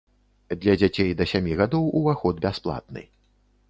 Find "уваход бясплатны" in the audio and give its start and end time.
2.01-3.09